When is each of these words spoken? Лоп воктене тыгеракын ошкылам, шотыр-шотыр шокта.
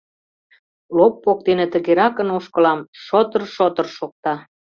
Лоп 0.97 1.15
воктене 1.25 1.65
тыгеракын 1.73 2.29
ошкылам, 2.37 2.79
шотыр-шотыр 3.03 3.87
шокта. 3.97 4.33